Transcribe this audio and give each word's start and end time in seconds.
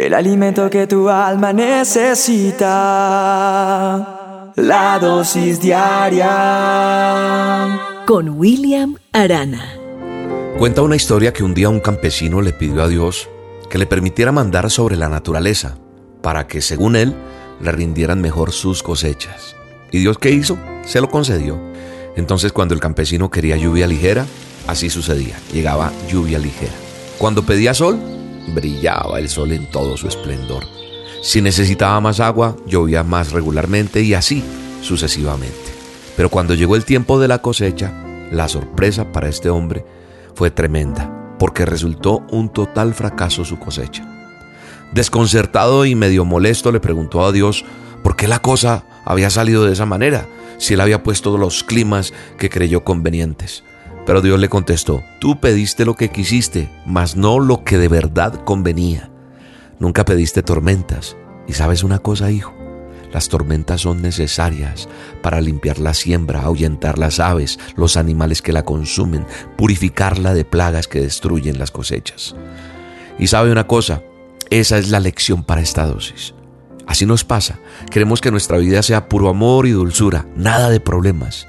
el 0.00 0.14
alimento 0.14 0.70
que 0.70 0.86
tu 0.86 1.10
alma 1.10 1.52
necesita, 1.52 2.70
la 4.56 4.98
dosis 4.98 5.60
diaria. 5.60 6.28
Con 8.06 8.30
William 8.30 8.96
Arana. 9.12 9.74
Cuenta 10.58 10.80
una 10.82 10.96
historia 10.96 11.32
que 11.32 11.44
un 11.44 11.54
día 11.54 11.68
un 11.68 11.80
campesino 11.80 12.40
le 12.40 12.52
pidió 12.52 12.82
a 12.82 12.88
Dios 12.88 13.28
que 13.68 13.78
le 13.78 13.86
permitiera 13.86 14.32
mandar 14.32 14.68
sobre 14.70 14.96
la 14.96 15.08
naturaleza, 15.08 15.76
para 16.22 16.46
que, 16.48 16.60
según 16.60 16.96
él, 16.96 17.14
le 17.60 17.70
rindieran 17.70 18.20
mejor 18.20 18.50
sus 18.52 18.82
cosechas. 18.82 19.54
¿Y 19.92 19.98
Dios 20.00 20.18
qué 20.18 20.30
hizo? 20.30 20.58
Se 20.84 21.00
lo 21.00 21.08
concedió. 21.08 21.60
Entonces 22.16 22.52
cuando 22.52 22.74
el 22.74 22.80
campesino 22.80 23.30
quería 23.30 23.56
lluvia 23.56 23.86
ligera, 23.86 24.26
así 24.66 24.90
sucedía, 24.90 25.36
llegaba 25.52 25.92
lluvia 26.08 26.38
ligera. 26.38 26.72
Cuando 27.18 27.44
pedía 27.44 27.72
sol, 27.72 28.00
brillaba 28.48 29.18
el 29.18 29.28
sol 29.28 29.52
en 29.52 29.70
todo 29.70 29.96
su 29.96 30.08
esplendor. 30.08 30.64
Si 31.22 31.42
necesitaba 31.42 32.00
más 32.00 32.20
agua, 32.20 32.56
llovía 32.66 33.02
más 33.02 33.32
regularmente 33.32 34.02
y 34.02 34.14
así 34.14 34.42
sucesivamente. 34.82 35.54
Pero 36.16 36.30
cuando 36.30 36.54
llegó 36.54 36.76
el 36.76 36.84
tiempo 36.84 37.20
de 37.20 37.28
la 37.28 37.42
cosecha, 37.42 37.92
la 38.30 38.48
sorpresa 38.48 39.12
para 39.12 39.28
este 39.28 39.50
hombre 39.50 39.84
fue 40.34 40.50
tremenda, 40.50 41.36
porque 41.38 41.66
resultó 41.66 42.24
un 42.30 42.48
total 42.48 42.94
fracaso 42.94 43.44
su 43.44 43.58
cosecha. 43.58 44.06
Desconcertado 44.92 45.84
y 45.84 45.94
medio 45.94 46.24
molesto 46.24 46.72
le 46.72 46.80
preguntó 46.80 47.24
a 47.24 47.32
Dios 47.32 47.64
por 48.02 48.16
qué 48.16 48.26
la 48.26 48.40
cosa 48.40 48.84
había 49.04 49.30
salido 49.30 49.64
de 49.64 49.72
esa 49.72 49.86
manera, 49.86 50.26
si 50.58 50.74
él 50.74 50.80
había 50.80 51.02
puesto 51.02 51.36
los 51.38 51.64
climas 51.64 52.12
que 52.38 52.50
creyó 52.50 52.84
convenientes. 52.84 53.62
Pero 54.06 54.22
Dios 54.22 54.40
le 54.40 54.48
contestó, 54.48 55.02
tú 55.20 55.40
pediste 55.40 55.84
lo 55.84 55.94
que 55.94 56.10
quisiste, 56.10 56.70
mas 56.86 57.16
no 57.16 57.38
lo 57.38 57.64
que 57.64 57.78
de 57.78 57.88
verdad 57.88 58.44
convenía. 58.44 59.10
Nunca 59.78 60.04
pediste 60.04 60.42
tormentas. 60.42 61.16
Y 61.46 61.52
sabes 61.52 61.82
una 61.82 61.98
cosa, 61.98 62.30
hijo, 62.30 62.54
las 63.12 63.28
tormentas 63.28 63.80
son 63.80 64.02
necesarias 64.02 64.88
para 65.22 65.40
limpiar 65.40 65.78
la 65.78 65.94
siembra, 65.94 66.42
ahuyentar 66.42 66.98
las 66.98 67.18
aves, 67.18 67.58
los 67.76 67.96
animales 67.96 68.40
que 68.40 68.52
la 68.52 68.64
consumen, 68.64 69.26
purificarla 69.56 70.32
de 70.32 70.44
plagas 70.44 70.86
que 70.86 71.00
destruyen 71.00 71.58
las 71.58 71.70
cosechas. 71.70 72.36
Y 73.18 73.26
sabe 73.26 73.50
una 73.50 73.66
cosa, 73.66 74.02
esa 74.48 74.78
es 74.78 74.90
la 74.90 75.00
lección 75.00 75.44
para 75.44 75.60
esta 75.60 75.86
dosis. 75.86 76.34
Así 76.86 77.06
nos 77.06 77.24
pasa. 77.24 77.58
Queremos 77.90 78.20
que 78.20 78.30
nuestra 78.30 78.58
vida 78.58 78.82
sea 78.82 79.08
puro 79.08 79.28
amor 79.28 79.66
y 79.66 79.70
dulzura, 79.70 80.26
nada 80.36 80.70
de 80.70 80.80
problemas. 80.80 81.46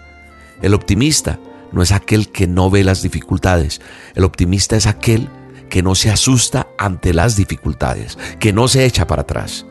El 0.62 0.74
optimista 0.74 1.40
no 1.72 1.82
es 1.82 1.92
aquel 1.92 2.32
que 2.32 2.48
no 2.48 2.70
ve 2.70 2.84
las 2.84 3.02
dificultades. 3.02 3.82
El 4.16 4.24
optimista 4.24 4.76
es 4.76 4.88
aquel 4.88 5.30
que 5.70 5.82
no 5.82 5.96
se 5.96 6.12
asusta 6.12 6.68
ante 6.78 7.14
las 7.14 7.36
dificultades, 7.36 8.18
que 8.40 8.54
no 8.54 8.68
se 8.68 8.86
echa 8.86 9.08
para 9.08 9.22
atrás. 9.24 9.66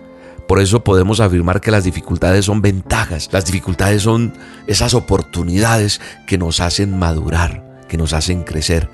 Por 0.49 0.61
eso 0.61 0.83
podemos 0.83 1.21
afirmar 1.21 1.61
que 1.61 1.71
las 1.71 1.85
dificultades 1.85 2.47
son 2.47 2.61
ventajas, 2.63 3.29
las 3.31 3.45
dificultades 3.45 4.03
son 4.03 4.33
esas 4.67 4.95
oportunidades 4.95 6.01
que 6.27 6.39
nos 6.39 6.59
hacen 6.59 6.99
madurar, 6.99 7.85
que 7.87 7.97
nos 7.97 8.15
hacen 8.15 8.43
crecer. 8.43 8.89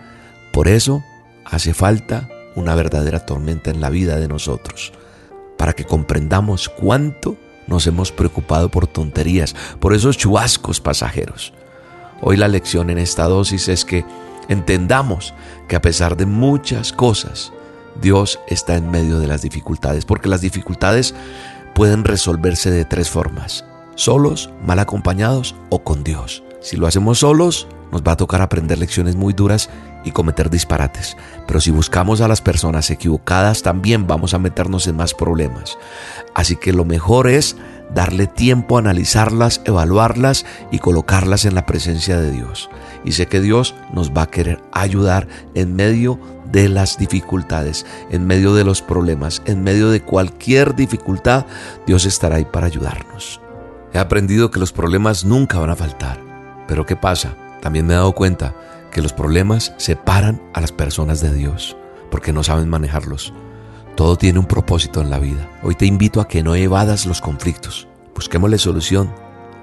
Por 0.53 0.69
eso 0.69 1.03
hace 1.45 1.73
falta 1.73 2.29
una 2.57 2.75
verdadera 2.75 3.25
tormenta 3.25 3.71
en 3.71 3.81
la 3.81 3.89
vida 3.89 4.19
de 4.19 4.29
nosotros, 4.29 4.93
para 5.57 5.73
que 5.73 5.85
comprendamos 5.85 6.69
cuánto 6.69 7.39
nos 7.67 7.87
hemos 7.87 8.13
preocupado 8.13 8.71
por 8.71 8.87
tonterías, 8.87 9.55
por 9.81 9.95
esos 9.95 10.19
chubascos 10.19 10.81
pasajeros. 10.81 11.55
Hoy 12.21 12.37
la 12.37 12.49
lección 12.49 12.91
en 12.91 12.99
esta 12.99 13.25
dosis 13.25 13.69
es 13.69 13.85
que 13.85 14.05
entendamos 14.49 15.35
que 15.69 15.77
a 15.77 15.83
pesar 15.83 16.17
de 16.17 16.27
muchas 16.27 16.93
cosas, 16.93 17.53
Dios 18.01 18.41
está 18.49 18.77
en 18.77 18.91
medio 18.91 19.19
de 19.19 19.27
las 19.27 19.43
dificultades, 19.43 20.05
porque 20.05 20.29
las 20.29 20.41
dificultades 20.41 21.15
pueden 21.75 22.05
resolverse 22.05 22.71
de 22.71 22.85
tres 22.85 23.11
formas, 23.11 23.65
solos, 23.97 24.51
mal 24.67 24.79
acompañados 24.79 25.55
o 25.69 25.83
con 25.85 26.05
Dios. 26.05 26.43
Si 26.61 26.77
lo 26.77 26.87
hacemos 26.87 27.19
solos, 27.19 27.69
nos 27.93 28.03
va 28.03 28.13
a 28.13 28.17
tocar 28.17 28.41
aprender 28.41 28.79
lecciones 28.79 29.15
muy 29.15 29.33
duras 29.33 29.71
y 30.05 30.11
cometer 30.11 30.51
disparates. 30.51 31.17
Pero 31.47 31.61
si 31.61 31.71
buscamos 31.71 32.21
a 32.21 32.29
las 32.29 32.41
personas 32.41 32.91
equivocadas, 32.91 33.63
también 33.63 34.07
vamos 34.07 34.35
a 34.35 34.39
meternos 34.39 34.87
en 34.87 34.97
más 34.97 35.15
problemas. 35.15 35.79
Así 36.35 36.57
que 36.57 36.73
lo 36.73 36.85
mejor 36.85 37.29
es 37.29 37.57
darle 37.95 38.27
tiempo 38.27 38.77
a 38.77 38.81
analizarlas, 38.81 39.61
evaluarlas 39.65 40.45
y 40.71 40.79
colocarlas 40.79 41.45
en 41.45 41.55
la 41.55 41.67
presencia 41.67 42.19
de 42.19 42.31
Dios. 42.31 42.71
Y 43.05 43.13
sé 43.13 43.27
que 43.27 43.41
Dios 43.41 43.75
nos 43.93 44.13
va 44.13 44.23
a 44.23 44.31
querer 44.31 44.61
ayudar 44.73 45.29
en 45.55 45.75
medio 45.77 46.19
de 46.51 46.69
las 46.69 46.99
dificultades, 46.99 47.87
en 48.11 48.27
medio 48.27 48.55
de 48.55 48.65
los 48.65 48.83
problemas, 48.83 49.43
en 49.47 49.63
medio 49.63 49.91
de 49.91 50.01
cualquier 50.01 50.75
dificultad, 50.75 51.47
Dios 51.87 52.05
estará 52.05 52.37
ahí 52.37 52.45
para 52.45 52.67
ayudarnos. 52.67 53.41
He 53.93 53.99
aprendido 53.99 54.51
que 54.51 54.61
los 54.61 54.73
problemas 54.73 55.25
nunca 55.25 55.59
van 55.59 55.71
a 55.71 55.77
faltar. 55.77 56.21
Pero 56.69 56.85
¿qué 56.85 56.97
pasa? 56.97 57.35
También 57.63 57.87
me 57.87 57.95
he 57.95 57.97
dado 57.97 58.13
cuenta 58.13 58.55
que 58.91 59.03
los 59.03 59.13
problemas 59.13 59.75
separan 59.77 60.41
a 60.55 60.61
las 60.61 60.73
personas 60.73 61.21
de 61.21 61.33
Dios 61.33 61.77
porque 62.11 62.33
no 62.33 62.43
saben 62.43 62.69
manejarlos. 62.69 63.33
Todo 63.97 64.19
tiene 64.19 64.39
un 64.39 64.45
propósito 64.45 65.01
en 65.01 65.09
la 65.09 65.19
vida. 65.19 65.49
Hoy 65.63 65.75
te 65.75 65.87
invito 65.87 66.21
a 66.21 66.29
que 66.29 66.43
no 66.43 66.55
evadas 66.55 67.07
los 67.07 67.23
conflictos. 67.23 67.89
Busquémosle 68.15 68.59
solución, 68.59 69.11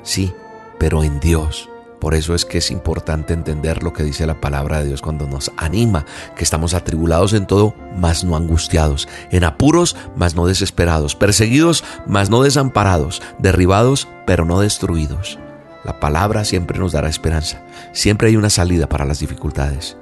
sí, 0.01 0.33
pero 0.79 1.03
en 1.03 1.19
Dios. 1.19 1.69
Por 1.99 2.15
eso 2.15 2.33
es 2.33 2.43
que 2.43 2.57
es 2.57 2.71
importante 2.71 3.33
entender 3.33 3.83
lo 3.83 3.93
que 3.93 4.01
dice 4.01 4.25
la 4.25 4.41
palabra 4.41 4.79
de 4.79 4.87
Dios 4.87 5.03
cuando 5.03 5.27
nos 5.27 5.51
anima, 5.55 6.07
que 6.35 6.43
estamos 6.43 6.73
atribulados 6.73 7.33
en 7.33 7.45
todo, 7.45 7.75
mas 7.95 8.23
no 8.23 8.35
angustiados, 8.35 9.07
en 9.29 9.43
apuros, 9.43 9.95
mas 10.15 10.33
no 10.33 10.47
desesperados, 10.47 11.15
perseguidos, 11.15 11.83
mas 12.07 12.31
no 12.31 12.41
desamparados, 12.41 13.21
derribados, 13.37 14.07
pero 14.25 14.45
no 14.45 14.61
destruidos. 14.61 15.37
La 15.83 15.99
palabra 15.99 16.43
siempre 16.43 16.79
nos 16.79 16.91
dará 16.91 17.07
esperanza. 17.07 17.63
Siempre 17.91 18.29
hay 18.29 18.35
una 18.35 18.49
salida 18.49 18.89
para 18.89 19.05
las 19.05 19.19
dificultades. 19.19 19.95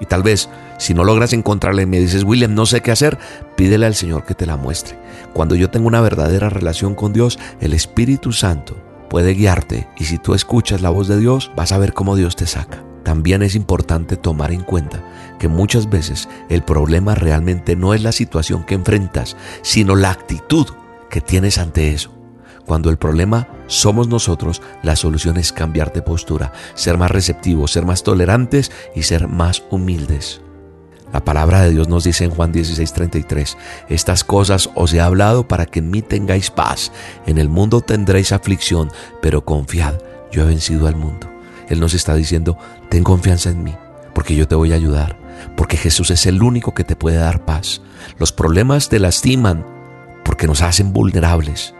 Y 0.00 0.06
tal 0.06 0.22
vez, 0.22 0.48
si 0.82 0.94
no 0.94 1.04
logras 1.04 1.32
encontrarla 1.32 1.82
y 1.82 1.86
me 1.86 2.00
dices, 2.00 2.24
William, 2.24 2.56
no 2.56 2.66
sé 2.66 2.80
qué 2.80 2.90
hacer, 2.90 3.16
pídele 3.56 3.86
al 3.86 3.94
Señor 3.94 4.24
que 4.24 4.34
te 4.34 4.46
la 4.46 4.56
muestre. 4.56 4.98
Cuando 5.32 5.54
yo 5.54 5.70
tengo 5.70 5.86
una 5.86 6.00
verdadera 6.00 6.50
relación 6.50 6.96
con 6.96 7.12
Dios, 7.12 7.38
el 7.60 7.72
Espíritu 7.72 8.32
Santo 8.32 8.76
puede 9.08 9.34
guiarte 9.34 9.86
y 9.96 10.06
si 10.06 10.18
tú 10.18 10.34
escuchas 10.34 10.82
la 10.82 10.90
voz 10.90 11.06
de 11.06 11.20
Dios, 11.20 11.52
vas 11.54 11.70
a 11.70 11.78
ver 11.78 11.92
cómo 11.92 12.16
Dios 12.16 12.34
te 12.34 12.48
saca. 12.48 12.82
También 13.04 13.44
es 13.44 13.54
importante 13.54 14.16
tomar 14.16 14.50
en 14.50 14.64
cuenta 14.64 15.04
que 15.38 15.46
muchas 15.46 15.88
veces 15.88 16.28
el 16.48 16.64
problema 16.64 17.14
realmente 17.14 17.76
no 17.76 17.94
es 17.94 18.02
la 18.02 18.10
situación 18.10 18.64
que 18.64 18.74
enfrentas, 18.74 19.36
sino 19.62 19.94
la 19.94 20.10
actitud 20.10 20.66
que 21.10 21.20
tienes 21.20 21.58
ante 21.58 21.92
eso. 21.92 22.12
Cuando 22.66 22.90
el 22.90 22.96
problema 22.96 23.46
somos 23.68 24.08
nosotros, 24.08 24.62
la 24.82 24.96
solución 24.96 25.36
es 25.36 25.52
cambiar 25.52 25.92
de 25.92 26.02
postura, 26.02 26.52
ser 26.74 26.98
más 26.98 27.12
receptivos, 27.12 27.70
ser 27.70 27.86
más 27.86 28.02
tolerantes 28.02 28.72
y 28.96 29.04
ser 29.04 29.28
más 29.28 29.62
humildes. 29.70 30.40
La 31.12 31.22
palabra 31.22 31.60
de 31.60 31.70
Dios 31.70 31.88
nos 31.88 32.04
dice 32.04 32.24
en 32.24 32.30
Juan 32.30 32.52
16:33, 32.52 33.56
estas 33.88 34.24
cosas 34.24 34.70
os 34.74 34.92
he 34.94 35.00
hablado 35.00 35.46
para 35.46 35.66
que 35.66 35.80
en 35.80 35.90
mí 35.90 36.00
tengáis 36.00 36.50
paz. 36.50 36.90
En 37.26 37.38
el 37.38 37.48
mundo 37.48 37.82
tendréis 37.82 38.32
aflicción, 38.32 38.90
pero 39.20 39.44
confiad, 39.44 39.94
yo 40.30 40.42
he 40.42 40.46
vencido 40.46 40.86
al 40.86 40.96
mundo. 40.96 41.28
Él 41.68 41.80
nos 41.80 41.94
está 41.94 42.14
diciendo, 42.14 42.56
ten 42.88 43.04
confianza 43.04 43.50
en 43.50 43.62
mí, 43.62 43.74
porque 44.14 44.34
yo 44.34 44.48
te 44.48 44.54
voy 44.54 44.72
a 44.72 44.76
ayudar, 44.76 45.18
porque 45.56 45.76
Jesús 45.76 46.10
es 46.10 46.24
el 46.26 46.42
único 46.42 46.72
que 46.74 46.84
te 46.84 46.96
puede 46.96 47.18
dar 47.18 47.44
paz. 47.44 47.82
Los 48.18 48.32
problemas 48.32 48.88
te 48.88 48.98
lastiman 48.98 49.66
porque 50.24 50.46
nos 50.46 50.62
hacen 50.62 50.92
vulnerables. 50.92 51.74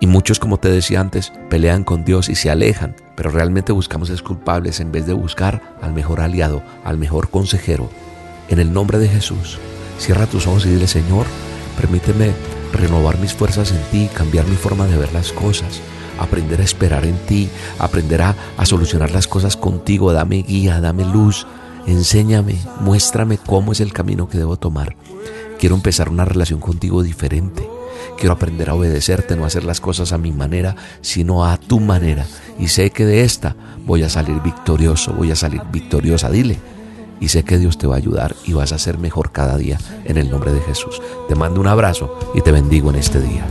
Y 0.00 0.06
muchos, 0.06 0.40
como 0.40 0.58
te 0.58 0.68
decía 0.68 1.00
antes, 1.00 1.32
pelean 1.48 1.84
con 1.84 2.04
Dios 2.04 2.28
y 2.28 2.34
se 2.34 2.50
alejan, 2.50 2.96
pero 3.16 3.30
realmente 3.30 3.72
buscamos 3.72 4.10
es 4.10 4.22
culpables 4.22 4.80
en 4.80 4.90
vez 4.90 5.06
de 5.06 5.12
buscar 5.12 5.62
al 5.80 5.92
mejor 5.92 6.20
aliado, 6.20 6.62
al 6.84 6.98
mejor 6.98 7.30
consejero. 7.30 7.88
En 8.52 8.58
el 8.58 8.70
nombre 8.70 8.98
de 8.98 9.08
Jesús, 9.08 9.56
cierra 9.98 10.26
tus 10.26 10.46
ojos 10.46 10.66
y 10.66 10.68
dile, 10.68 10.86
Señor, 10.86 11.24
permíteme 11.80 12.32
renovar 12.70 13.16
mis 13.16 13.32
fuerzas 13.32 13.72
en 13.72 13.82
ti, 13.90 14.10
cambiar 14.12 14.46
mi 14.46 14.56
forma 14.56 14.86
de 14.86 14.98
ver 14.98 15.10
las 15.14 15.32
cosas, 15.32 15.80
aprender 16.18 16.60
a 16.60 16.64
esperar 16.64 17.06
en 17.06 17.16
ti, 17.24 17.48
aprender 17.78 18.20
a, 18.20 18.36
solucionar 18.64 19.10
las 19.10 19.26
cosas 19.26 19.56
contigo, 19.56 20.12
dame 20.12 20.42
guía, 20.42 20.82
dame 20.82 21.06
luz, 21.06 21.46
enséñame, 21.86 22.58
muéstrame 22.80 23.38
cómo 23.38 23.72
es 23.72 23.80
el 23.80 23.94
camino 23.94 24.28
que 24.28 24.36
debo 24.36 24.58
tomar. 24.58 24.96
Quiero 25.58 25.74
empezar 25.74 26.10
una 26.10 26.26
relación 26.26 26.60
contigo 26.60 27.02
diferente. 27.02 27.66
Quiero 28.18 28.34
aprender 28.34 28.68
a 28.68 28.74
obedecerte, 28.74 29.34
no 29.34 29.46
hacer 29.46 29.64
las 29.64 29.80
cosas 29.80 30.12
a 30.12 30.18
mi 30.18 30.30
manera, 30.30 30.76
sino 31.00 31.46
a 31.46 31.56
tu 31.56 31.80
manera. 31.80 32.26
Y 32.58 32.68
sé 32.68 32.90
que 32.90 33.06
de 33.06 33.22
esta 33.22 33.56
voy 33.86 34.02
a 34.02 34.10
salir 34.10 34.42
victorioso, 34.42 35.14
voy 35.14 35.30
a 35.30 35.36
salir 35.36 35.62
victoriosa. 35.72 36.28
Dile. 36.28 36.71
Y 37.22 37.28
sé 37.28 37.44
que 37.44 37.56
Dios 37.56 37.78
te 37.78 37.86
va 37.86 37.94
a 37.94 37.98
ayudar 37.98 38.34
y 38.44 38.52
vas 38.52 38.72
a 38.72 38.78
ser 38.78 38.98
mejor 38.98 39.30
cada 39.30 39.56
día 39.56 39.78
en 40.04 40.18
el 40.18 40.28
nombre 40.28 40.52
de 40.52 40.60
Jesús. 40.60 41.00
Te 41.28 41.36
mando 41.36 41.60
un 41.60 41.68
abrazo 41.68 42.18
y 42.34 42.40
te 42.40 42.50
bendigo 42.50 42.90
en 42.90 42.96
este 42.96 43.20
día. 43.20 43.46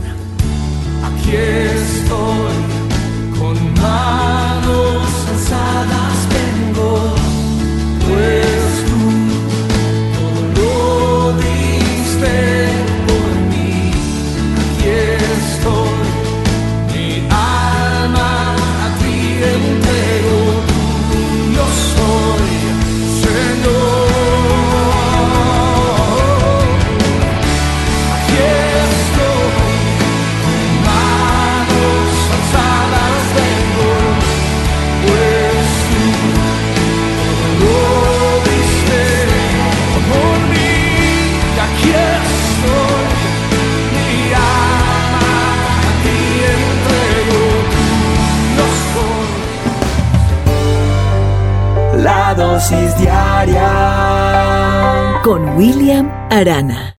Con 55.24 55.56
William 55.56 56.08
Arana. 56.30 56.90